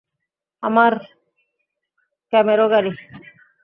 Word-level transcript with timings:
আমার 0.63 0.93
ক্যামেরো 2.33 2.65
গাড়ি। 2.69 2.91